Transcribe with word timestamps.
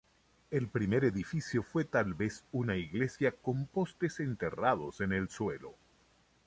El 0.49 0.67
primer 0.67 1.05
edificio 1.05 1.61
fue 1.61 1.85
tal 1.85 2.15
vez 2.15 2.43
una 2.51 2.75
iglesia 2.75 3.33
con 3.33 3.67
postes 3.67 4.19
enterrados 4.19 4.99
en 4.99 5.13
el 5.13 5.29
suelo. 5.29 5.75